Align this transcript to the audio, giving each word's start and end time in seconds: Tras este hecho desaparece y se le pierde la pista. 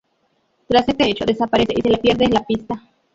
Tras 0.67 0.89
este 0.89 1.07
hecho 1.07 1.25
desaparece 1.25 1.75
y 1.77 1.81
se 1.83 1.89
le 1.91 1.99
pierde 1.99 2.27
la 2.27 2.43
pista. 2.43 2.81